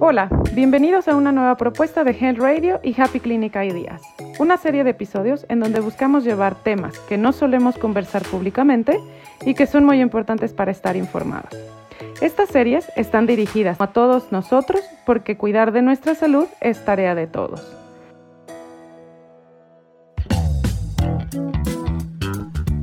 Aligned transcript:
Hola, 0.00 0.28
bienvenidos 0.54 1.08
a 1.08 1.16
una 1.16 1.32
nueva 1.32 1.56
propuesta 1.56 2.04
de 2.04 2.12
Health 2.12 2.38
Radio 2.38 2.78
y 2.84 2.94
Happy 3.00 3.18
Clinic 3.18 3.56
Ideas, 3.56 4.00
una 4.38 4.56
serie 4.56 4.84
de 4.84 4.90
episodios 4.90 5.44
en 5.48 5.58
donde 5.58 5.80
buscamos 5.80 6.22
llevar 6.22 6.54
temas 6.54 6.96
que 7.08 7.18
no 7.18 7.32
solemos 7.32 7.76
conversar 7.78 8.22
públicamente 8.22 9.00
y 9.44 9.54
que 9.54 9.66
son 9.66 9.84
muy 9.84 10.00
importantes 10.00 10.52
para 10.52 10.70
estar 10.70 10.94
informados. 10.94 11.50
Estas 12.20 12.48
series 12.48 12.88
están 12.94 13.26
dirigidas 13.26 13.80
a 13.80 13.88
todos 13.88 14.30
nosotros 14.30 14.82
porque 15.04 15.36
cuidar 15.36 15.72
de 15.72 15.82
nuestra 15.82 16.14
salud 16.14 16.46
es 16.60 16.84
tarea 16.84 17.16
de 17.16 17.26
todos. 17.26 17.76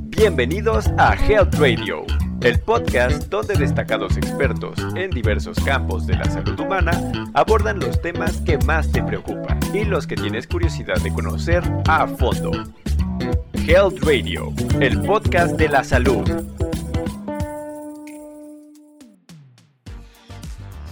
Bienvenidos 0.10 0.92
a 0.98 1.16
Health 1.16 1.56
Radio 1.56 2.06
el 2.46 2.60
podcast 2.60 3.28
donde 3.30 3.56
destacados 3.56 4.18
expertos 4.18 4.78
en 4.96 5.10
diversos 5.10 5.58
campos 5.66 6.06
de 6.06 6.16
la 6.16 6.26
salud 6.26 6.60
humana 6.60 6.92
abordan 7.34 7.80
los 7.80 8.00
temas 8.00 8.40
que 8.42 8.60
más 8.60 8.92
te 8.92 9.02
preocupan 9.02 9.58
y 9.74 9.84
los 9.84 10.06
que 10.06 10.16
tienes 10.16 10.46
curiosidad 10.46 11.02
de 11.02 11.12
conocer 11.12 11.64
a 11.88 12.06
fondo. 12.06 12.52
Health 13.66 13.98
Radio, 14.04 14.54
el 14.80 15.02
podcast 15.02 15.58
de 15.58 15.70
la 15.70 15.84
salud. 15.84 16.24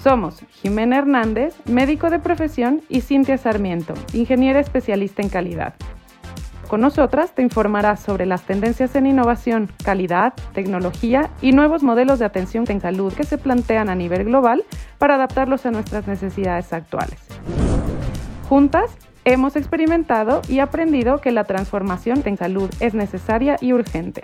Somos 0.03 0.39
Jimena 0.63 0.97
Hernández, 0.97 1.53
médico 1.65 2.09
de 2.09 2.17
profesión, 2.17 2.81
y 2.89 3.01
Cintia 3.01 3.37
Sarmiento, 3.37 3.93
ingeniera 4.13 4.59
especialista 4.59 5.21
en 5.21 5.29
calidad. 5.29 5.75
Con 6.73 6.81
nosotras 6.81 7.35
te 7.35 7.43
informarás 7.43 7.99
sobre 7.99 8.25
las 8.25 8.47
tendencias 8.47 8.95
en 8.95 9.05
innovación, 9.05 9.69
calidad, 9.85 10.33
tecnología 10.55 11.29
y 11.39 11.51
nuevos 11.51 11.83
modelos 11.83 12.17
de 12.17 12.25
atención 12.25 12.65
en 12.67 12.81
salud 12.81 13.13
que 13.13 13.25
se 13.25 13.37
plantean 13.37 13.89
a 13.89 13.95
nivel 13.95 14.23
global 14.23 14.63
para 14.97 15.13
adaptarlos 15.13 15.67
a 15.67 15.71
nuestras 15.71 16.07
necesidades 16.07 16.73
actuales. 16.73 17.19
Juntas, 18.49 18.97
hemos 19.23 19.55
experimentado 19.55 20.41
y 20.49 20.61
aprendido 20.61 21.19
que 21.19 21.29
la 21.29 21.43
transformación 21.43 22.23
en 22.25 22.37
salud 22.37 22.71
es 22.79 22.95
necesaria 22.95 23.55
y 23.61 23.71
urgente. 23.71 24.23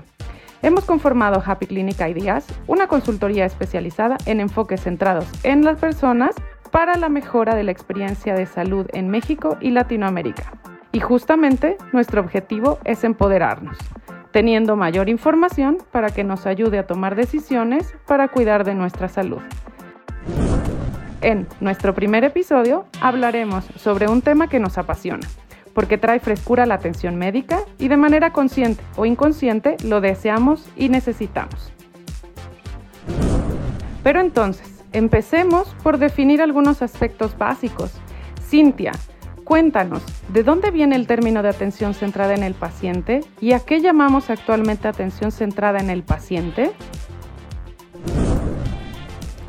Hemos 0.64 0.86
conformado 0.86 1.44
Happy 1.46 1.68
Clinic 1.68 2.02
Ideas, 2.02 2.48
una 2.66 2.88
consultoría 2.88 3.46
especializada 3.46 4.18
en 4.26 4.40
enfoques 4.40 4.82
centrados 4.82 5.28
en 5.44 5.64
las 5.64 5.78
personas 5.78 6.34
para 6.72 6.96
la 6.96 7.10
mejora 7.10 7.54
de 7.54 7.62
la 7.62 7.72
experiencia 7.72 8.34
de 8.34 8.48
salud 8.48 8.88
en 8.94 9.08
México 9.08 9.58
y 9.62 9.70
Latinoamérica. 9.70 10.52
Y 10.92 11.00
justamente 11.00 11.78
nuestro 11.94 12.22
objetivo 12.22 12.80
es 12.84 13.04
empoderarnos, 13.04 13.78
teniendo 14.32 14.76
mayor 14.76 15.10
información 15.10 15.78
para 15.92 16.10
que 16.10 16.24
nos 16.24 16.46
ayude 16.46 16.80
a 16.80 16.88
tomar 16.88 17.16
decisiones 17.16 17.94
para 18.08 18.28
cuidar 18.28 18.64
de 18.64 18.74
nuestra 18.74 19.08
salud. 19.08 19.42
En 21.22 21.48
nuestro 21.60 21.94
primer 21.94 22.24
episodio 22.24 22.86
hablaremos 23.02 23.66
sobre 23.76 24.08
un 24.08 24.22
tema 24.22 24.48
que 24.48 24.60
nos 24.60 24.78
apasiona, 24.78 25.28
porque 25.74 25.98
trae 25.98 26.20
frescura 26.20 26.64
a 26.64 26.66
la 26.66 26.76
atención 26.76 27.18
médica 27.18 27.60
y 27.78 27.88
de 27.88 27.98
manera 27.98 28.32
consciente 28.32 28.84
o 28.96 29.06
inconsciente 29.06 29.78
lo 29.84 30.02
deseamos 30.02 30.68
y 30.76 30.90
necesitamos. 30.90 31.72
Pero 34.02 34.22
entonces, 34.22 34.84
empecemos 34.94 35.76
por 35.84 35.98
definir 35.98 36.42
algunos 36.42 36.82
aspectos 36.82 37.38
básicos. 37.38 37.92
Cintia, 38.42 38.94
Cuéntanos, 39.50 40.04
¿de 40.32 40.44
dónde 40.44 40.70
viene 40.70 40.96
el 40.96 41.08
término 41.08 41.42
de 41.42 41.50
atención 41.50 41.96
centrada 41.96 42.36
en 42.36 42.44
el 42.44 42.54
paciente 42.54 43.22
y 43.42 43.54
a 43.54 43.60
qué 43.60 43.82
llamamos 43.82 44.30
actualmente 44.30 44.88
atención 44.88 45.32
centrada 45.32 45.80
en 45.80 45.90
el 45.90 46.04
paciente? 46.04 46.72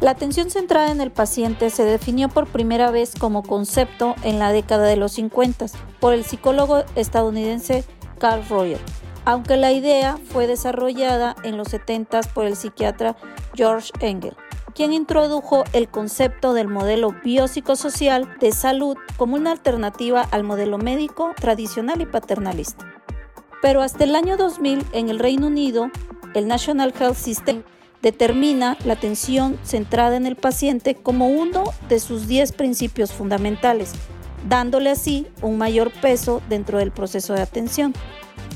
La 0.01 0.13
atención 0.13 0.51
centrada 0.51 0.91
en 0.91 1.03
el 1.03 1.11
paciente 1.11 1.69
se 1.69 1.85
definió 1.85 2.31
por 2.31 2.47
primera 2.47 2.91
vez 2.91 3.13
como 3.15 3.43
concepto 3.43 4.15
en 4.23 4.39
la 4.39 4.53
década 4.53 4.87
de 4.87 4.97
los 4.97 5.13
50 5.13 5.67
por 6.01 6.15
el 6.15 6.25
psicólogo 6.25 6.83
estadounidense 6.95 7.85
Carl 8.19 8.43
Royer, 8.49 8.81
aunque 9.27 9.59
la 9.59 9.71
idea 9.71 10.17
fue 10.31 10.47
desarrollada 10.47 11.37
en 11.43 11.59
los 11.59 11.69
70 11.69 12.23
por 12.33 12.47
el 12.47 12.57
psiquiatra 12.57 13.17
George 13.55 13.91
Engel 14.01 14.35
quien 14.81 14.95
introdujo 14.95 15.65
el 15.75 15.91
concepto 15.91 16.55
del 16.55 16.67
modelo 16.67 17.15
biopsicosocial 17.23 18.27
de 18.41 18.51
salud 18.51 18.97
como 19.19 19.37
una 19.37 19.53
alternativa 19.53 20.23
al 20.23 20.43
modelo 20.43 20.79
médico 20.79 21.35
tradicional 21.39 22.01
y 22.01 22.07
paternalista. 22.07 22.91
Pero 23.61 23.83
hasta 23.83 24.05
el 24.05 24.17
año 24.17 24.39
2000 24.39 24.87
en 24.95 25.11
el 25.11 25.19
Reino 25.19 25.49
Unido, 25.49 25.91
el 26.33 26.49
National 26.49 26.95
Health 26.99 27.19
System 27.19 27.63
determina 28.01 28.79
la 28.87 28.95
atención 28.95 29.59
centrada 29.65 30.17
en 30.17 30.25
el 30.25 30.37
paciente 30.37 30.95
como 30.95 31.29
uno 31.29 31.65
de 31.91 32.01
sus 32.01 32.27
10 32.27 32.53
principios 32.53 33.13
fundamentales, 33.13 33.93
dándole 34.49 34.89
así 34.89 35.27
un 35.43 35.59
mayor 35.59 35.93
peso 35.93 36.41
dentro 36.49 36.79
del 36.79 36.91
proceso 36.91 37.35
de 37.35 37.43
atención 37.43 37.93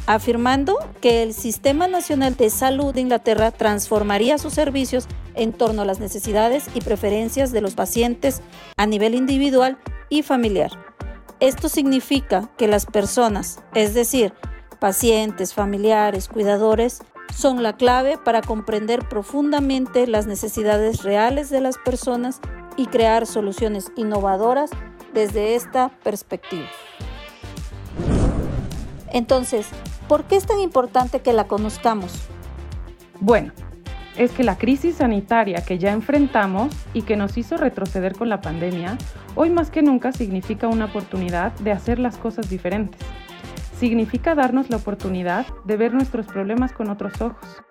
afirmando 0.06 0.78
que 1.00 1.22
el 1.22 1.32
Sistema 1.32 1.88
Nacional 1.88 2.36
de 2.36 2.50
Salud 2.50 2.94
de 2.94 3.00
Inglaterra 3.00 3.50
transformaría 3.50 4.38
sus 4.38 4.52
servicios 4.52 5.06
en 5.34 5.52
torno 5.52 5.82
a 5.82 5.84
las 5.84 6.00
necesidades 6.00 6.66
y 6.74 6.80
preferencias 6.80 7.52
de 7.52 7.60
los 7.60 7.74
pacientes 7.74 8.42
a 8.76 8.86
nivel 8.86 9.14
individual 9.14 9.78
y 10.08 10.22
familiar. 10.22 10.70
Esto 11.40 11.68
significa 11.68 12.50
que 12.56 12.68
las 12.68 12.86
personas, 12.86 13.60
es 13.74 13.94
decir, 13.94 14.32
pacientes, 14.78 15.54
familiares, 15.54 16.28
cuidadores, 16.28 17.02
son 17.34 17.62
la 17.62 17.76
clave 17.76 18.18
para 18.18 18.42
comprender 18.42 19.08
profundamente 19.08 20.06
las 20.06 20.26
necesidades 20.26 21.02
reales 21.02 21.50
de 21.50 21.60
las 21.60 21.78
personas 21.78 22.40
y 22.76 22.86
crear 22.86 23.26
soluciones 23.26 23.90
innovadoras 23.96 24.70
desde 25.12 25.54
esta 25.54 25.88
perspectiva. 26.02 26.68
Entonces, 29.12 29.66
¿por 30.08 30.24
qué 30.24 30.36
es 30.36 30.46
tan 30.46 30.60
importante 30.60 31.20
que 31.20 31.32
la 31.32 31.44
conozcamos? 31.44 32.28
Bueno, 33.20 33.52
es 34.16 34.30
que 34.32 34.44
la 34.44 34.56
crisis 34.56 34.96
sanitaria 34.96 35.64
que 35.64 35.78
ya 35.78 35.92
enfrentamos 35.92 36.74
y 36.92 37.02
que 37.02 37.16
nos 37.16 37.36
hizo 37.36 37.56
retroceder 37.56 38.14
con 38.14 38.28
la 38.28 38.40
pandemia, 38.40 38.96
hoy 39.34 39.50
más 39.50 39.70
que 39.70 39.82
nunca 39.82 40.12
significa 40.12 40.68
una 40.68 40.86
oportunidad 40.86 41.52
de 41.58 41.72
hacer 41.72 41.98
las 41.98 42.16
cosas 42.16 42.48
diferentes. 42.48 43.00
Significa 43.78 44.34
darnos 44.34 44.70
la 44.70 44.76
oportunidad 44.76 45.46
de 45.64 45.76
ver 45.76 45.92
nuestros 45.94 46.26
problemas 46.26 46.72
con 46.72 46.90
otros 46.90 47.20
ojos. 47.20 47.62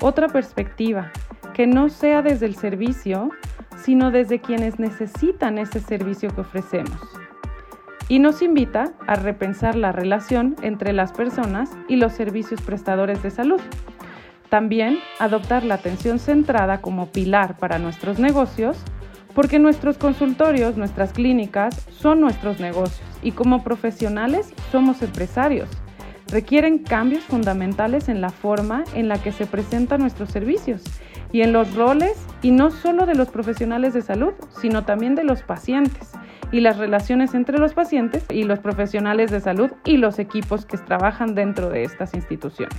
Otra 0.00 0.28
perspectiva, 0.28 1.12
que 1.54 1.66
no 1.66 1.88
sea 1.88 2.20
desde 2.20 2.46
el 2.46 2.56
servicio, 2.56 3.30
sino 3.76 4.10
desde 4.10 4.40
quienes 4.40 4.78
necesitan 4.78 5.58
ese 5.58 5.80
servicio 5.80 6.34
que 6.34 6.40
ofrecemos. 6.40 6.98
Y 8.08 8.18
nos 8.18 8.42
invita 8.42 8.92
a 9.06 9.16
repensar 9.16 9.74
la 9.74 9.92
relación 9.92 10.56
entre 10.62 10.92
las 10.92 11.12
personas 11.12 11.70
y 11.88 11.96
los 11.96 12.12
servicios 12.12 12.60
prestadores 12.62 13.22
de 13.22 13.30
salud 13.30 13.60
también 14.48 14.98
adoptar 15.18 15.64
la 15.64 15.74
atención 15.74 16.18
centrada 16.18 16.80
como 16.80 17.06
pilar 17.06 17.56
para 17.58 17.78
nuestros 17.78 18.18
negocios, 18.18 18.78
porque 19.34 19.58
nuestros 19.58 19.98
consultorios, 19.98 20.76
nuestras 20.76 21.12
clínicas 21.12 21.86
son 21.90 22.20
nuestros 22.20 22.60
negocios 22.60 23.06
y 23.22 23.32
como 23.32 23.62
profesionales 23.62 24.52
somos 24.70 25.02
empresarios. 25.02 25.68
Requieren 26.28 26.78
cambios 26.78 27.24
fundamentales 27.24 28.08
en 28.08 28.20
la 28.20 28.30
forma 28.30 28.84
en 28.94 29.08
la 29.08 29.22
que 29.22 29.30
se 29.30 29.46
presentan 29.46 30.00
nuestros 30.00 30.30
servicios 30.30 30.82
y 31.32 31.42
en 31.42 31.52
los 31.52 31.74
roles 31.74 32.16
y 32.42 32.50
no 32.50 32.70
solo 32.70 33.06
de 33.06 33.14
los 33.14 33.28
profesionales 33.28 33.94
de 33.94 34.02
salud, 34.02 34.32
sino 34.60 34.84
también 34.84 35.14
de 35.14 35.24
los 35.24 35.42
pacientes 35.42 36.12
y 36.52 36.60
las 36.60 36.78
relaciones 36.78 37.34
entre 37.34 37.58
los 37.58 37.74
pacientes 37.74 38.24
y 38.30 38.44
los 38.44 38.58
profesionales 38.58 39.30
de 39.30 39.40
salud 39.40 39.70
y 39.84 39.96
los 39.96 40.18
equipos 40.18 40.66
que 40.66 40.78
trabajan 40.78 41.34
dentro 41.34 41.70
de 41.70 41.84
estas 41.84 42.14
instituciones. 42.14 42.76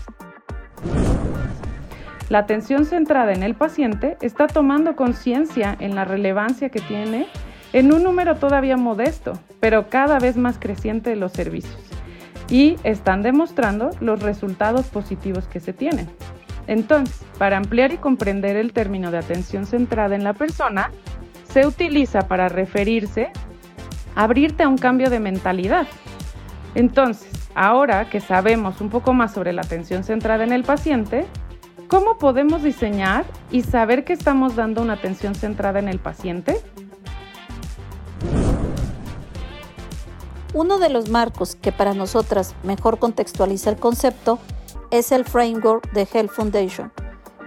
La 2.29 2.39
atención 2.39 2.85
centrada 2.85 3.31
en 3.33 3.44
el 3.44 3.56
paciente 3.56 4.17
está 4.22 4.47
tomando 4.47 4.95
conciencia 4.95 5.77
en 5.79 5.95
la 5.95 6.03
relevancia 6.03 6.69
que 6.69 6.81
tiene 6.81 7.27
en 7.74 7.94
un 7.94 8.03
número 8.03 8.36
todavía 8.36 8.75
modesto, 8.75 9.33
pero 9.59 9.89
cada 9.89 10.19
vez 10.19 10.36
más 10.36 10.57
creciente 10.59 11.09
de 11.09 11.15
los 11.15 11.31
servicios, 11.31 11.81
y 12.50 12.75
están 12.83 13.21
demostrando 13.21 13.92
los 14.01 14.21
resultados 14.21 14.88
positivos 14.88 15.47
que 15.47 15.59
se 15.59 15.74
tienen. 15.74 16.09
Entonces, 16.68 17.25
para 17.38 17.57
ampliar 17.57 17.94
y 17.94 17.97
comprender 17.97 18.57
el 18.57 18.74
término 18.74 19.09
de 19.09 19.19
atención 19.19 19.65
centrada 19.65 20.15
en 20.15 20.24
la 20.24 20.33
persona, 20.33 20.92
se 21.45 21.65
utiliza 21.65 22.27
para 22.27 22.50
referirse 22.50 23.30
abrirte 24.18 24.64
a 24.64 24.68
un 24.68 24.78
cambio 24.78 25.10
de 25.10 25.22
mentalidad. 25.22 25.88
Entonces, 26.75 27.50
ahora 27.56 28.10
que 28.10 28.19
sabemos 28.19 28.81
un 28.81 28.90
poco 28.90 29.14
más 29.14 29.34
sobre 29.34 29.54
la 29.54 29.62
atención 29.62 30.04
centrada 30.04 30.44
en 30.44 30.52
el 30.52 30.64
paciente, 30.64 31.25
¿Cómo 31.88 32.18
podemos 32.18 32.64
diseñar 32.64 33.24
y 33.50 33.62
saber 33.62 34.04
que 34.04 34.12
estamos 34.12 34.58
dando 34.58 34.81
una 34.81 34.94
atención 34.94 35.36
centrada 35.36 35.80
en 35.80 35.88
el 35.88 36.00
paciente? 36.00 36.60
Uno 40.54 40.80
de 40.80 40.90
los 40.90 41.08
marcos 41.10 41.56
que 41.56 41.72
para 41.72 41.94
nosotras 41.94 42.56
mejor 42.64 43.00
contextualiza 43.00 43.69
el 43.69 43.78
concepto 43.78 44.38
es 44.92 45.14
el 45.14 45.24
framework 45.24 45.90
de 45.94 46.06
Health 46.12 46.31
Foundation, 46.31 46.92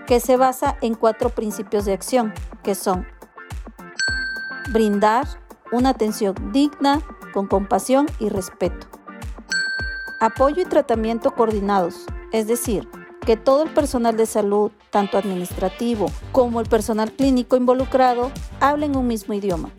que 0.07 0.21
se 0.21 0.39
basa 0.39 0.79
en 0.81 0.95
cuatro 0.95 1.29
principios 1.29 1.85
de 1.85 1.93
acción, 1.93 2.33
que 2.63 2.75
son 2.75 3.07
brindar 4.73 5.27
una 5.73 5.91
atención 5.91 6.35
digna, 6.53 7.01
con 7.33 7.47
compasión 7.47 8.07
y 8.19 8.29
respeto. 8.29 8.87
Apoyo 10.21 10.63
y 10.63 10.67
tratamiento 10.67 11.35
coordinados, 11.35 12.07
es 12.33 12.47
decir, 12.47 12.89
que 13.25 13.37
todo 13.37 13.63
el 13.63 13.71
personal 13.71 14.17
de 14.17 14.27
salud, 14.27 14.73
tanto 14.91 15.19
administrativo 15.19 16.07
como 16.33 16.61
el 16.61 16.69
personal 16.69 17.13
clínico 17.13 17.57
involucrado, 17.57 18.31
hablen 18.61 18.97
un 18.97 19.07
mismo 19.07 19.35
idioma. 19.35 19.71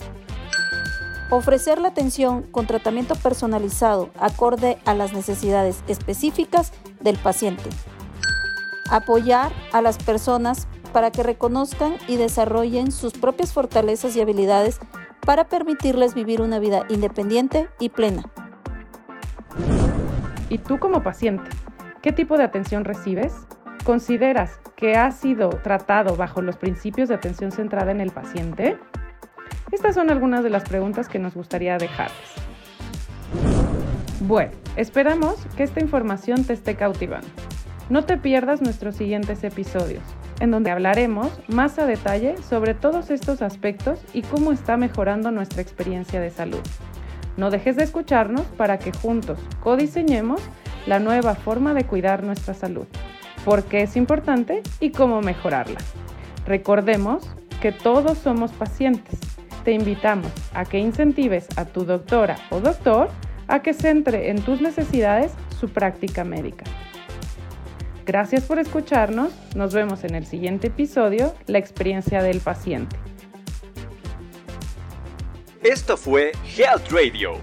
Ofrecer 1.29 1.79
la 1.79 1.89
atención 1.89 2.43
con 2.43 2.67
tratamiento 2.67 3.15
personalizado 3.15 4.09
acorde 4.19 4.77
a 4.85 4.93
las 4.93 5.13
necesidades 5.13 5.83
específicas 5.87 6.71
del 6.99 7.17
paciente. 7.17 7.69
Apoyar 8.89 9.53
a 9.71 9.81
las 9.81 9.97
personas 9.97 10.67
para 10.91 11.11
que 11.11 11.23
reconozcan 11.23 11.95
y 12.07 12.17
desarrollen 12.17 12.91
sus 12.91 13.13
propias 13.13 13.53
fortalezas 13.53 14.15
y 14.15 14.21
habilidades 14.21 14.79
para 15.25 15.47
permitirles 15.47 16.13
vivir 16.13 16.41
una 16.41 16.59
vida 16.59 16.85
independiente 16.89 17.69
y 17.79 17.89
plena. 17.89 18.23
¿Y 20.49 20.57
tú 20.57 20.79
como 20.79 21.03
paciente? 21.03 21.49
¿Qué 22.01 22.11
tipo 22.11 22.37
de 22.37 22.43
atención 22.43 22.83
recibes? 22.83 23.33
¿Consideras 23.83 24.59
que 24.75 24.95
has 24.95 25.15
sido 25.15 25.49
tratado 25.49 26.15
bajo 26.15 26.41
los 26.41 26.57
principios 26.57 27.09
de 27.09 27.15
atención 27.15 27.51
centrada 27.51 27.91
en 27.91 28.01
el 28.01 28.11
paciente? 28.11 28.77
Estas 29.71 29.95
son 29.95 30.09
algunas 30.09 30.43
de 30.43 30.49
las 30.49 30.63
preguntas 30.63 31.07
que 31.07 31.19
nos 31.19 31.33
gustaría 31.33 31.77
dejarles. 31.77 32.17
Bueno, 34.21 34.51
esperamos 34.75 35.35
que 35.55 35.63
esta 35.63 35.79
información 35.79 36.43
te 36.43 36.53
esté 36.53 36.75
cautivando. 36.75 37.27
No 37.89 38.03
te 38.03 38.17
pierdas 38.17 38.61
nuestros 38.61 38.95
siguientes 38.95 39.43
episodios, 39.43 40.03
en 40.41 40.49
donde 40.49 40.71
hablaremos 40.71 41.29
más 41.47 41.77
a 41.77 41.85
detalle 41.85 42.35
sobre 42.41 42.73
todos 42.73 43.11
estos 43.11 43.43
aspectos 43.43 43.99
y 44.11 44.23
cómo 44.23 44.51
está 44.51 44.75
mejorando 44.75 45.29
nuestra 45.29 45.61
experiencia 45.61 46.19
de 46.19 46.31
salud. 46.31 46.61
No 47.37 47.51
dejes 47.51 47.75
de 47.75 47.83
escucharnos 47.83 48.41
para 48.57 48.79
que 48.79 48.91
juntos 48.91 49.39
codiseñemos 49.61 50.41
la 50.87 50.99
nueva 50.99 51.35
forma 51.35 51.75
de 51.75 51.85
cuidar 51.85 52.23
nuestra 52.23 52.55
salud, 52.55 52.87
por 53.45 53.63
qué 53.65 53.83
es 53.83 53.95
importante 53.95 54.63
y 54.79 54.89
cómo 54.89 55.21
mejorarla. 55.21 55.77
Recordemos 56.47 57.29
que 57.61 57.71
todos 57.71 58.17
somos 58.17 58.51
pacientes. 58.51 59.19
Te 59.63 59.73
invitamos 59.73 60.31
a 60.55 60.65
que 60.65 60.79
incentives 60.79 61.47
a 61.55 61.65
tu 61.65 61.85
doctora 61.85 62.35
o 62.49 62.59
doctor 62.59 63.09
a 63.47 63.61
que 63.61 63.75
centre 63.75 64.31
en 64.31 64.41
tus 64.41 64.59
necesidades 64.59 65.33
su 65.59 65.69
práctica 65.69 66.23
médica. 66.23 66.63
Gracias 68.05 68.43
por 68.43 68.59
escucharnos. 68.59 69.31
Nos 69.55 69.73
vemos 69.73 70.03
en 70.03 70.15
el 70.15 70.25
siguiente 70.25 70.67
episodio, 70.67 71.35
La 71.47 71.59
experiencia 71.59 72.21
del 72.23 72.39
paciente. 72.39 72.95
Esto 75.61 75.95
fue 75.95 76.31
Health 76.57 76.89
Radio. 76.89 77.33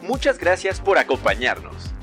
Muchas 0.00 0.38
gracias 0.38 0.80
por 0.80 0.98
acompañarnos. 0.98 1.94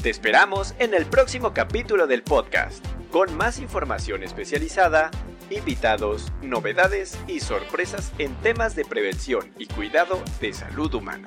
Te 0.00 0.10
esperamos 0.10 0.74
en 0.78 0.94
el 0.94 1.06
próximo 1.06 1.52
capítulo 1.52 2.06
del 2.06 2.22
podcast, 2.22 2.84
con 3.10 3.36
más 3.36 3.58
información 3.58 4.22
especializada, 4.22 5.10
invitados, 5.50 6.32
novedades 6.42 7.18
y 7.26 7.40
sorpresas 7.40 8.12
en 8.18 8.34
temas 8.36 8.76
de 8.76 8.84
prevención 8.84 9.50
y 9.58 9.66
cuidado 9.66 10.22
de 10.40 10.52
salud 10.52 10.94
humana. 10.94 11.26